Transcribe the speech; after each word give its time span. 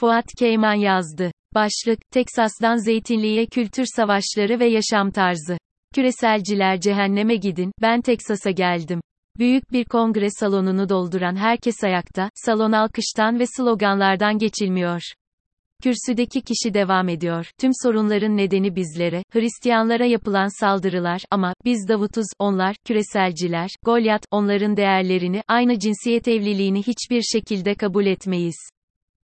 Fuat 0.00 0.26
Keyman 0.38 0.74
yazdı. 0.74 1.32
Başlık, 1.54 1.98
Teksas'dan 2.10 2.76
Zeytinli'ye 2.76 3.46
kültür 3.46 3.84
savaşları 3.96 4.60
ve 4.60 4.66
yaşam 4.66 5.10
tarzı. 5.10 5.58
Küreselciler 5.94 6.80
cehenneme 6.80 7.36
gidin, 7.36 7.72
ben 7.82 8.00
Teksas'a 8.00 8.50
geldim. 8.50 9.00
Büyük 9.38 9.72
bir 9.72 9.84
kongre 9.84 10.30
salonunu 10.30 10.88
dolduran 10.88 11.36
herkes 11.36 11.84
ayakta, 11.84 12.30
salon 12.34 12.72
alkıştan 12.72 13.38
ve 13.38 13.44
sloganlardan 13.56 14.38
geçilmiyor. 14.38 15.02
Kürsüdeki 15.82 16.40
kişi 16.40 16.74
devam 16.74 17.08
ediyor. 17.08 17.50
Tüm 17.60 17.70
sorunların 17.82 18.36
nedeni 18.36 18.76
bizlere, 18.76 19.22
Hristiyanlara 19.32 20.04
yapılan 20.04 20.60
saldırılar 20.60 21.22
ama 21.30 21.54
biz 21.64 21.88
Davutuz, 21.88 22.26
onlar 22.38 22.76
küreselciler, 22.84 23.70
Golyat, 23.84 24.22
onların 24.30 24.76
değerlerini, 24.76 25.42
aynı 25.48 25.78
cinsiyet 25.78 26.28
evliliğini 26.28 26.82
hiçbir 26.82 27.22
şekilde 27.22 27.74
kabul 27.74 28.06
etmeyiz. 28.06 28.77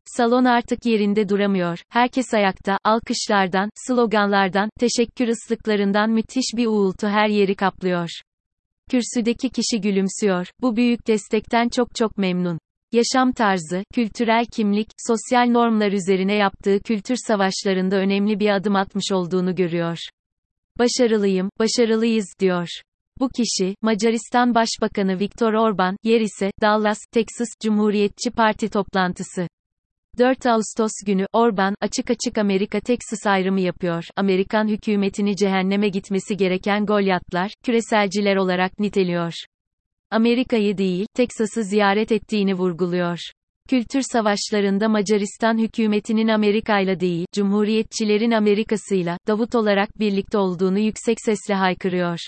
Salon 0.04 0.44
artık 0.44 0.86
yerinde 0.86 1.28
duramıyor. 1.28 1.78
Herkes 1.88 2.34
ayakta, 2.34 2.78
alkışlardan, 2.84 3.70
sloganlardan, 3.86 4.70
teşekkür 4.80 5.28
ıslıklarından 5.28 6.10
müthiş 6.10 6.44
bir 6.56 6.66
uğultu 6.66 7.06
her 7.08 7.28
yeri 7.28 7.54
kaplıyor. 7.54 8.08
Kürsüdeki 8.90 9.50
kişi 9.50 9.80
gülümsüyor. 9.80 10.46
Bu 10.60 10.76
büyük 10.76 11.06
destekten 11.06 11.68
çok 11.68 11.94
çok 11.94 12.18
memnun. 12.18 12.58
Yaşam 12.92 13.32
tarzı, 13.32 13.84
kültürel 13.94 14.46
kimlik, 14.46 14.88
sosyal 15.08 15.46
normlar 15.46 15.92
üzerine 15.92 16.34
yaptığı 16.34 16.80
kültür 16.80 17.16
savaşlarında 17.26 17.96
önemli 17.96 18.40
bir 18.40 18.50
adım 18.50 18.76
atmış 18.76 19.12
olduğunu 19.12 19.54
görüyor. 19.54 19.98
Başarılıyım, 20.78 21.50
başarılıyız, 21.58 22.34
diyor. 22.40 22.68
Bu 23.20 23.28
kişi, 23.28 23.74
Macaristan 23.82 24.54
Başbakanı 24.54 25.20
Viktor 25.20 25.52
Orban, 25.52 25.96
yer 26.02 26.20
ise, 26.20 26.50
Dallas, 26.60 26.98
Texas, 27.12 27.48
Cumhuriyetçi 27.62 28.30
Parti 28.30 28.68
toplantısı. 28.68 29.46
4 30.20 30.46
Ağustos 30.46 30.92
günü, 31.06 31.26
Orban, 31.32 31.74
açık 31.80 32.10
açık 32.10 32.38
Amerika-Texas 32.38 33.26
ayrımı 33.26 33.60
yapıyor. 33.60 34.04
Amerikan 34.16 34.68
hükümetini 34.68 35.36
cehenneme 35.36 35.88
gitmesi 35.88 36.36
gereken 36.36 36.86
Golyatlar, 36.86 37.52
küreselciler 37.64 38.36
olarak 38.36 38.78
niteliyor. 38.78 39.32
Amerika'yı 40.10 40.78
değil, 40.78 41.06
Teksas'ı 41.14 41.64
ziyaret 41.64 42.12
ettiğini 42.12 42.54
vurguluyor. 42.54 43.18
Kültür 43.68 44.02
savaşlarında 44.12 44.88
Macaristan 44.88 45.58
hükümetinin 45.58 46.28
Amerika'yla 46.28 47.00
değil, 47.00 47.26
Cumhuriyetçilerin 47.34 48.30
Amerika'sıyla, 48.30 49.18
Davut 49.28 49.54
olarak 49.54 50.00
birlikte 50.00 50.38
olduğunu 50.38 50.78
yüksek 50.78 51.16
sesle 51.20 51.54
haykırıyor. 51.54 52.18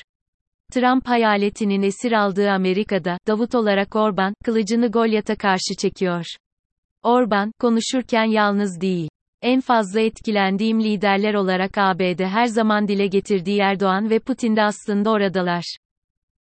Trump 0.72 1.09
hayaletinin 1.09 1.83
esir 1.83 2.12
aldığı 2.12 2.50
Amerika'da, 2.50 3.19
Davut 3.27 3.55
olarak 3.55 3.97
Orban, 3.97 4.34
kılıcını 4.44 4.91
Golyat'a 4.91 5.36
karşı 5.36 5.75
çekiyor. 5.78 6.25
Orban, 7.03 7.53
konuşurken 7.61 8.25
yalnız 8.25 8.81
değil. 8.81 9.08
En 9.42 9.61
fazla 9.61 10.00
etkilendiğim 10.00 10.81
liderler 10.81 11.34
olarak 11.34 11.78
ABD 11.78 12.20
her 12.20 12.47
zaman 12.47 12.89
dile 12.89 13.06
getirdiği 13.06 13.61
Erdoğan 13.61 14.11
ve 14.11 14.19
Putin 14.19 14.56
de 14.56 14.62
aslında 14.62 15.11
oradalar. 15.11 15.77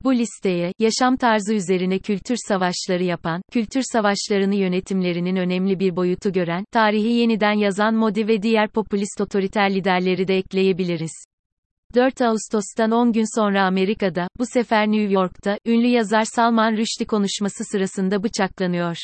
Bu 0.05 0.15
listeye, 0.15 0.73
yaşam 0.79 1.17
tarzı 1.17 1.55
üzerine 1.55 1.99
kültür 1.99 2.37
savaşları 2.49 3.05
yapan, 3.05 3.43
kültür 3.53 3.83
savaşlarını 3.93 4.55
yönetimlerinin 4.55 5.37
önemli 5.37 5.81
bir 5.81 5.97
boyutu 5.97 6.33
gören, 6.33 6.65
tarihi 6.73 7.13
yeniden 7.13 7.53
yazan 7.53 7.95
Modi 7.95 8.29
ve 8.29 8.43
diğer 8.43 8.69
popülist 8.69 9.21
otoriter 9.21 9.75
liderleri 9.75 10.29
de 10.29 10.37
ekleyebiliriz. 10.37 11.25
4 11.95 12.21
Ağustos'tan 12.21 12.91
10 12.91 13.13
gün 13.13 13.41
sonra 13.41 13.65
Amerika'da, 13.65 14.29
bu 14.39 14.45
sefer 14.47 14.87
New 14.87 15.13
York'ta, 15.13 15.59
ünlü 15.67 15.87
yazar 15.87 16.25
Salman 16.25 16.77
Rushdie 16.77 17.07
konuşması 17.07 17.65
sırasında 17.65 18.23
bıçaklanıyor. 18.23 18.97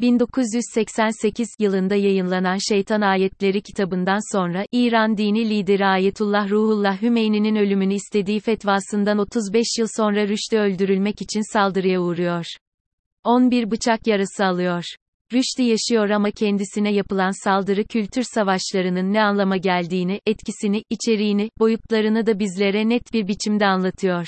1988 0.00 1.48
yılında 1.58 1.94
yayınlanan 1.94 2.58
Şeytan 2.68 3.00
Ayetleri 3.00 3.62
kitabından 3.62 4.36
sonra, 4.36 4.64
İran 4.72 5.16
dini 5.16 5.50
lideri 5.50 5.86
Ayetullah 5.86 6.50
Ruhullah 6.50 7.02
Hümeyni'nin 7.02 7.56
ölümünü 7.56 7.94
istediği 7.94 8.40
fetvasından 8.40 9.18
35 9.18 9.66
yıl 9.78 9.86
sonra 9.96 10.28
Rüştü 10.28 10.58
öldürülmek 10.58 11.22
için 11.22 11.52
saldırıya 11.52 12.00
uğruyor. 12.00 12.44
11 13.24 13.70
bıçak 13.70 14.06
yarası 14.06 14.44
alıyor. 14.44 14.84
Rüştü 15.32 15.62
yaşıyor 15.62 16.10
ama 16.10 16.30
kendisine 16.30 16.92
yapılan 16.92 17.44
saldırı 17.44 17.84
kültür 17.84 18.22
savaşlarının 18.34 19.12
ne 19.12 19.22
anlama 19.22 19.56
geldiğini, 19.56 20.20
etkisini, 20.26 20.82
içeriğini, 20.90 21.50
boyutlarını 21.58 22.26
da 22.26 22.38
bizlere 22.38 22.88
net 22.88 23.12
bir 23.12 23.28
biçimde 23.28 23.66
anlatıyor. 23.66 24.26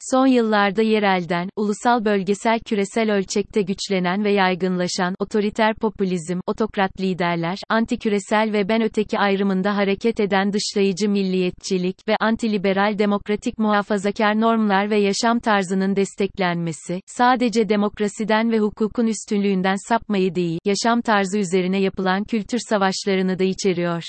Son 0.00 0.26
yıllarda 0.26 0.82
yerelden, 0.82 1.48
ulusal 1.56 2.04
bölgesel 2.04 2.60
küresel 2.60 3.12
ölçekte 3.12 3.62
güçlenen 3.62 4.24
ve 4.24 4.32
yaygınlaşan 4.32 5.14
otoriter 5.18 5.74
popülizm, 5.74 6.40
otokrat 6.46 7.00
liderler, 7.00 7.58
antiküresel 7.68 8.52
ve 8.52 8.68
ben 8.68 8.82
öteki 8.82 9.18
ayrımında 9.18 9.76
hareket 9.76 10.20
eden 10.20 10.52
dışlayıcı 10.52 11.08
milliyetçilik 11.08 12.08
ve 12.08 12.16
antiliberal 12.20 12.98
demokratik 12.98 13.58
muhafazakar 13.58 14.40
normlar 14.40 14.90
ve 14.90 14.98
yaşam 14.98 15.40
tarzının 15.40 15.96
desteklenmesi, 15.96 17.00
sadece 17.06 17.68
demokrasiden 17.68 18.50
ve 18.52 18.58
hukukun 18.58 19.06
üstünlüğünden 19.06 19.88
sapmayı 19.88 20.34
değil, 20.34 20.58
yaşam 20.64 21.00
tarzı 21.00 21.38
üzerine 21.38 21.80
yapılan 21.80 22.24
kültür 22.24 22.58
savaşlarını 22.68 23.38
da 23.38 23.44
içeriyor. 23.44 24.02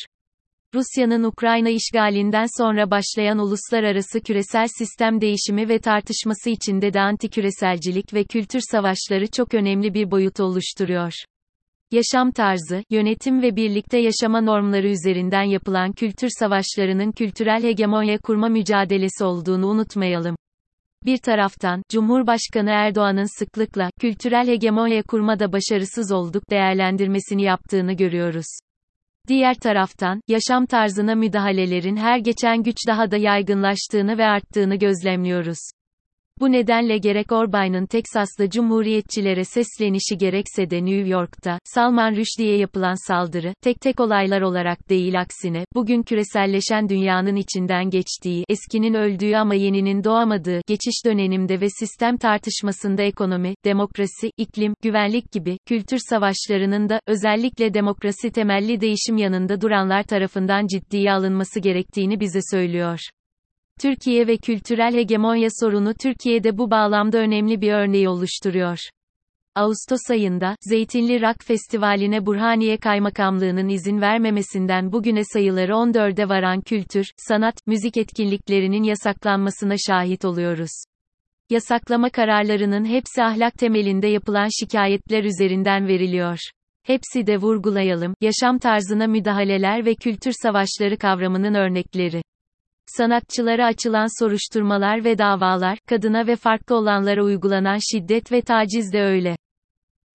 Rusya'nın 0.75 1.23
Ukrayna 1.23 1.69
işgalinden 1.69 2.45
sonra 2.57 2.91
başlayan 2.91 3.39
uluslararası 3.39 4.21
küresel 4.21 4.67
sistem 4.77 5.21
değişimi 5.21 5.69
ve 5.69 5.79
tartışması 5.79 6.49
içinde 6.49 6.93
de 6.93 7.01
antiküreselcilik 7.01 8.13
ve 8.13 8.23
kültür 8.23 8.61
savaşları 8.71 9.27
çok 9.27 9.53
önemli 9.53 9.93
bir 9.93 10.11
boyut 10.11 10.39
oluşturuyor. 10.39 11.13
Yaşam 11.91 12.31
tarzı, 12.31 12.83
yönetim 12.89 13.41
ve 13.41 13.55
birlikte 13.55 13.97
yaşama 13.97 14.41
normları 14.41 14.87
üzerinden 14.87 15.43
yapılan 15.43 15.91
kültür 15.91 16.29
savaşlarının 16.39 17.11
kültürel 17.11 17.63
hegemonya 17.63 18.17
kurma 18.17 18.49
mücadelesi 18.49 19.23
olduğunu 19.23 19.67
unutmayalım. 19.67 20.35
Bir 21.05 21.17
taraftan, 21.17 21.83
Cumhurbaşkanı 21.89 22.69
Erdoğan'ın 22.69 23.39
sıklıkla, 23.39 23.89
kültürel 24.01 24.47
hegemonya 24.47 25.03
kurmada 25.03 25.53
başarısız 25.53 26.11
olduk 26.11 26.49
değerlendirmesini 26.49 27.43
yaptığını 27.43 27.93
görüyoruz. 27.93 28.68
Diğer 29.29 29.55
taraftan, 29.55 30.21
yaşam 30.27 30.65
tarzına 30.65 31.15
müdahalelerin 31.15 31.97
her 31.97 32.17
geçen 32.17 32.63
güç 32.63 32.77
daha 32.87 33.11
da 33.11 33.17
yaygınlaştığını 33.17 34.17
ve 34.17 34.25
arttığını 34.25 34.75
gözlemliyoruz. 34.75 35.59
Bu 36.39 36.51
nedenle 36.51 36.97
gerek 36.97 37.31
Orban'ın 37.31 37.85
Teksas'ta 37.85 38.49
Cumhuriyetçilere 38.49 39.43
seslenişi 39.43 40.17
gerekse 40.17 40.69
de 40.69 40.85
New 40.85 41.09
York'ta, 41.09 41.59
Salman 41.63 42.15
Rushdie'ye 42.15 42.57
yapılan 42.57 43.07
saldırı, 43.07 43.53
tek 43.61 43.81
tek 43.81 43.99
olaylar 43.99 44.41
olarak 44.41 44.89
değil 44.89 45.19
aksine, 45.19 45.65
bugün 45.75 46.03
küreselleşen 46.03 46.89
dünyanın 46.89 47.35
içinden 47.35 47.89
geçtiği, 47.89 48.43
eskinin 48.49 48.93
öldüğü 48.93 49.35
ama 49.35 49.55
yeninin 49.55 50.03
doğamadığı, 50.03 50.61
geçiş 50.67 51.05
döneminde 51.05 51.61
ve 51.61 51.69
sistem 51.79 52.17
tartışmasında 52.17 53.01
ekonomi, 53.01 53.55
demokrasi, 53.65 54.31
iklim, 54.37 54.73
güvenlik 54.83 55.31
gibi, 55.31 55.57
kültür 55.67 55.99
savaşlarının 56.09 56.89
da, 56.89 56.99
özellikle 57.07 57.73
demokrasi 57.73 58.31
temelli 58.31 58.81
değişim 58.81 59.17
yanında 59.17 59.61
duranlar 59.61 60.03
tarafından 60.03 60.67
ciddiye 60.67 61.11
alınması 61.11 61.59
gerektiğini 61.59 62.19
bize 62.19 62.39
söylüyor. 62.51 62.99
Türkiye 63.81 64.27
ve 64.27 64.37
kültürel 64.37 64.93
hegemonya 64.93 65.49
sorunu 65.59 65.93
Türkiye'de 65.93 66.57
bu 66.57 66.71
bağlamda 66.71 67.17
önemli 67.17 67.61
bir 67.61 67.73
örneği 67.73 68.09
oluşturuyor. 68.09 68.77
Ağustos 69.55 70.11
ayında, 70.11 70.55
Zeytinli 70.61 71.21
Rock 71.21 71.43
Festivali'ne 71.43 72.25
Burhaniye 72.25 72.77
Kaymakamlığı'nın 72.77 73.69
izin 73.69 74.01
vermemesinden 74.01 74.91
bugüne 74.91 75.23
sayıları 75.23 75.71
14'e 75.71 76.29
varan 76.29 76.61
kültür, 76.61 77.05
sanat, 77.17 77.55
müzik 77.67 77.97
etkinliklerinin 77.97 78.83
yasaklanmasına 78.83 79.75
şahit 79.87 80.25
oluyoruz. 80.25 80.71
Yasaklama 81.49 82.09
kararlarının 82.09 82.85
hepsi 82.85 83.23
ahlak 83.23 83.53
temelinde 83.53 84.07
yapılan 84.07 84.47
şikayetler 84.59 85.23
üzerinden 85.23 85.87
veriliyor. 85.87 86.37
Hepsi 86.83 87.27
de 87.27 87.37
vurgulayalım, 87.37 88.13
yaşam 88.21 88.59
tarzına 88.59 89.07
müdahaleler 89.07 89.85
ve 89.85 89.95
kültür 89.95 90.33
savaşları 90.43 90.97
kavramının 90.97 91.53
örnekleri. 91.53 92.21
Sanatçılara 92.97 93.65
açılan 93.65 94.23
soruşturmalar 94.23 95.03
ve 95.03 95.17
davalar, 95.17 95.77
kadına 95.89 96.27
ve 96.27 96.35
farklı 96.35 96.75
olanlara 96.75 97.23
uygulanan 97.23 97.77
şiddet 97.91 98.31
ve 98.31 98.41
taciz 98.41 98.93
de 98.93 99.01
öyle. 99.01 99.35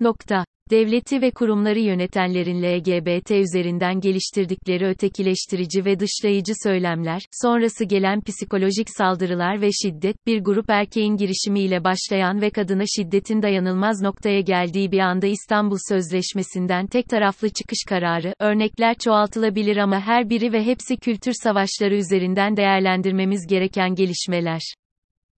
Nokta. 0.00 0.44
Devleti 0.70 1.22
ve 1.22 1.30
kurumları 1.30 1.78
yönetenlerin 1.78 2.62
LGBT 2.62 3.30
üzerinden 3.30 4.00
geliştirdikleri 4.00 4.86
ötekileştirici 4.86 5.84
ve 5.84 6.00
dışlayıcı 6.00 6.52
söylemler, 6.62 7.22
sonrası 7.42 7.84
gelen 7.84 8.20
psikolojik 8.20 8.88
saldırılar 8.98 9.60
ve 9.60 9.70
şiddet, 9.72 10.26
bir 10.26 10.40
grup 10.40 10.70
erkeğin 10.70 11.16
girişimiyle 11.16 11.84
başlayan 11.84 12.40
ve 12.40 12.50
kadına 12.50 12.84
şiddetin 12.96 13.42
dayanılmaz 13.42 14.02
noktaya 14.02 14.40
geldiği 14.40 14.92
bir 14.92 14.98
anda 14.98 15.26
İstanbul 15.26 15.78
Sözleşmesi'nden 15.88 16.86
tek 16.86 17.08
taraflı 17.08 17.48
çıkış 17.48 17.78
kararı, 17.88 18.34
örnekler 18.40 18.94
çoğaltılabilir 18.94 19.76
ama 19.76 20.00
her 20.00 20.30
biri 20.30 20.52
ve 20.52 20.66
hepsi 20.66 20.96
kültür 20.96 21.32
savaşları 21.42 21.94
üzerinden 21.94 22.56
değerlendirmemiz 22.56 23.46
gereken 23.46 23.94
gelişmeler. 23.94 24.74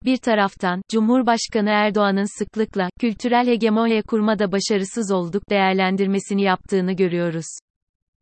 Bir 0.04 0.16
taraftan, 0.16 0.82
Cumhurbaşkanı 0.90 1.70
Erdoğan'ın 1.70 2.38
sıklıkla, 2.38 2.88
kültürel 3.00 3.46
hegemonya 3.46 4.02
kurmada 4.02 4.52
başarısız 4.52 5.12
olduk 5.12 5.43
değerlendirmesini 5.50 6.43
yaptığını 6.43 6.93
görüyoruz. 6.93 7.46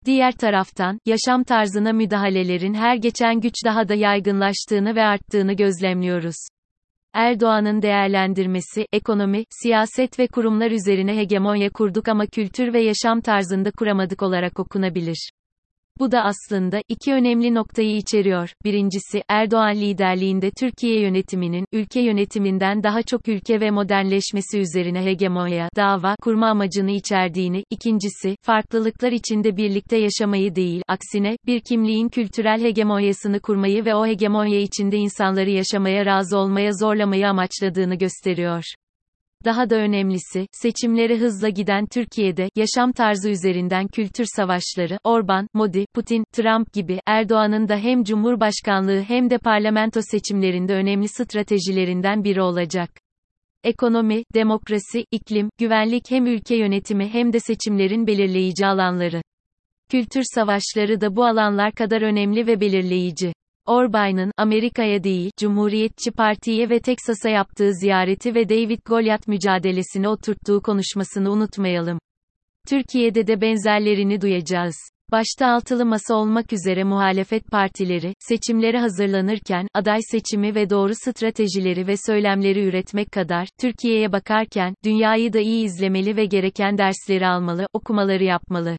Diğer 0.04 0.32
taraftan, 0.32 0.98
yaşam 1.06 1.44
tarzına 1.44 1.92
müdahalelerin 1.92 2.74
her 2.74 2.96
geçen 2.96 3.40
güç 3.40 3.54
daha 3.64 3.88
da 3.88 3.94
yaygınlaştığını 3.94 4.96
ve 4.96 5.02
arttığını 5.02 5.52
gözlemliyoruz. 5.52 6.36
Erdoğan'ın 7.12 7.82
değerlendirmesi, 7.82 8.86
ekonomi, 8.92 9.44
siyaset 9.62 10.18
ve 10.18 10.26
kurumlar 10.26 10.70
üzerine 10.70 11.16
hegemonya 11.16 11.70
kurduk 11.70 12.08
ama 12.08 12.26
kültür 12.26 12.72
ve 12.72 12.82
yaşam 12.82 13.20
tarzında 13.20 13.70
kuramadık 13.70 14.22
olarak 14.22 14.60
okunabilir. 14.60 15.30
Bu 16.00 16.12
da 16.12 16.24
aslında 16.24 16.82
iki 16.88 17.12
önemli 17.12 17.54
noktayı 17.54 17.96
içeriyor. 17.96 18.54
Birincisi, 18.64 19.22
Erdoğan 19.28 19.76
liderliğinde 19.76 20.50
Türkiye 20.50 21.00
yönetiminin, 21.00 21.66
ülke 21.72 22.00
yönetiminden 22.00 22.82
daha 22.82 23.02
çok 23.02 23.28
ülke 23.28 23.60
ve 23.60 23.70
modernleşmesi 23.70 24.58
üzerine 24.58 25.04
hegemonya, 25.04 25.68
dava, 25.76 26.16
kurma 26.22 26.48
amacını 26.48 26.90
içerdiğini, 26.90 27.64
ikincisi, 27.70 28.36
farklılıklar 28.42 29.12
içinde 29.12 29.56
birlikte 29.56 29.96
yaşamayı 29.96 30.54
değil, 30.54 30.82
aksine, 30.88 31.36
bir 31.46 31.60
kimliğin 31.60 32.08
kültürel 32.08 32.62
hegemonyasını 32.62 33.40
kurmayı 33.40 33.84
ve 33.84 33.94
o 33.94 34.06
hegemonya 34.06 34.60
içinde 34.60 34.96
insanları 34.96 35.50
yaşamaya 35.50 36.06
razı 36.06 36.38
olmaya 36.38 36.72
zorlamayı 36.72 37.28
amaçladığını 37.28 37.94
gösteriyor. 37.94 38.64
Daha 39.44 39.70
da 39.70 39.76
önemlisi, 39.76 40.46
seçimlere 40.52 41.18
hızla 41.18 41.48
giden 41.48 41.86
Türkiye'de, 41.86 42.48
yaşam 42.56 42.92
tarzı 42.92 43.30
üzerinden 43.30 43.86
kültür 43.88 44.26
savaşları, 44.36 44.98
Orban, 45.04 45.48
Modi, 45.54 45.86
Putin, 45.94 46.24
Trump 46.32 46.72
gibi, 46.72 47.00
Erdoğan'ın 47.06 47.68
da 47.68 47.76
hem 47.76 48.04
Cumhurbaşkanlığı 48.04 49.00
hem 49.00 49.30
de 49.30 49.38
parlamento 49.38 50.00
seçimlerinde 50.02 50.74
önemli 50.74 51.08
stratejilerinden 51.08 52.24
biri 52.24 52.42
olacak. 52.42 52.90
Ekonomi, 53.64 54.22
demokrasi, 54.34 55.04
iklim, 55.10 55.48
güvenlik 55.58 56.10
hem 56.10 56.26
ülke 56.26 56.56
yönetimi 56.56 57.08
hem 57.08 57.32
de 57.32 57.40
seçimlerin 57.40 58.06
belirleyici 58.06 58.66
alanları. 58.66 59.22
Kültür 59.90 60.22
savaşları 60.34 61.00
da 61.00 61.16
bu 61.16 61.24
alanlar 61.24 61.72
kadar 61.72 62.02
önemli 62.02 62.46
ve 62.46 62.60
belirleyici. 62.60 63.32
Orban'ın, 63.66 64.30
Amerika'ya 64.36 65.04
değil, 65.04 65.30
Cumhuriyetçi 65.38 66.10
Parti'ye 66.10 66.70
ve 66.70 66.80
Teksas'a 66.80 67.28
yaptığı 67.28 67.74
ziyareti 67.74 68.34
ve 68.34 68.48
David 68.48 68.80
Goliath 68.86 69.28
mücadelesini 69.28 70.08
oturttuğu 70.08 70.62
konuşmasını 70.62 71.30
unutmayalım. 71.30 71.98
Türkiye'de 72.68 73.26
de 73.26 73.40
benzerlerini 73.40 74.20
duyacağız. 74.20 74.74
Başta 75.12 75.46
altılı 75.46 75.86
masa 75.86 76.14
olmak 76.14 76.52
üzere 76.52 76.84
muhalefet 76.84 77.50
partileri, 77.50 78.14
seçimlere 78.18 78.78
hazırlanırken, 78.78 79.68
aday 79.74 80.00
seçimi 80.10 80.54
ve 80.54 80.70
doğru 80.70 80.92
stratejileri 80.94 81.86
ve 81.86 81.94
söylemleri 82.06 82.64
üretmek 82.64 83.12
kadar, 83.12 83.48
Türkiye'ye 83.60 84.12
bakarken, 84.12 84.74
dünyayı 84.84 85.32
da 85.32 85.40
iyi 85.40 85.64
izlemeli 85.64 86.16
ve 86.16 86.24
gereken 86.24 86.78
dersleri 86.78 87.26
almalı, 87.26 87.66
okumaları 87.72 88.24
yapmalı. 88.24 88.76